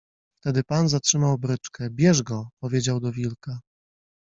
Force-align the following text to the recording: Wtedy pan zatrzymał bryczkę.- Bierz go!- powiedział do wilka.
Wtedy 0.39 0.63
pan 0.63 0.89
zatrzymał 0.89 1.37
bryczkę.- 1.37 1.89
Bierz 1.89 2.23
go!- 2.23 2.49
powiedział 2.61 2.99
do 2.99 3.11
wilka. 3.11 3.59